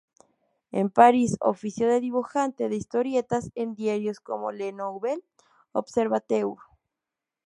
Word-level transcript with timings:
En 0.71 0.87
París 0.99 1.35
ofició 1.41 1.85
de 1.87 1.99
dibujante 1.99 2.69
de 2.69 2.75
historietas 2.75 3.51
en 3.53 3.75
diarios 3.75 4.19
como 4.19 4.51
Le 4.51 4.73
Nouvel 4.73 5.23
Observateur. 5.73 6.57